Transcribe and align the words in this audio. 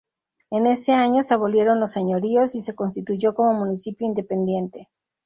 En 0.49 0.65
ese 0.65 0.93
año 0.93 1.21
se 1.21 1.35
abolieron 1.35 1.79
los 1.79 1.91
señoríos 1.91 2.55
y 2.55 2.61
se 2.61 2.73
constituyó 2.73 3.35
como 3.35 3.53
municipio 3.53 4.07
independiente. 4.07 4.89